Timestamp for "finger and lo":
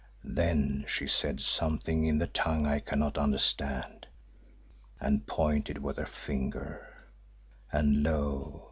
6.07-8.59